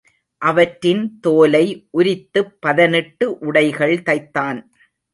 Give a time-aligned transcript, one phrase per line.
[0.41, 1.87] அவற்றின் தோலை
[1.89, 4.59] உரித்துப் பதனிட்டு உடைகள் தைத்தான்.